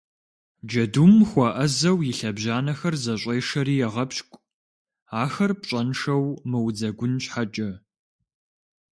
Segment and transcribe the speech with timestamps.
[0.67, 4.43] Джэдум хуэӏэзэу и лъэбжьанэхэр зэщӏешэри егъэпщкӏу,
[5.21, 7.69] ахэр пщӏэншэу мыудзэгун щхьэкӏэ.